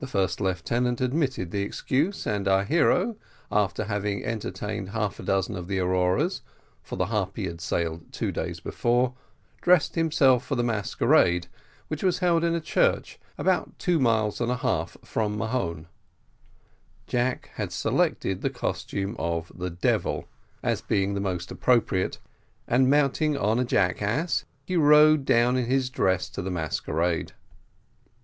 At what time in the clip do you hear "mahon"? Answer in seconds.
15.38-15.86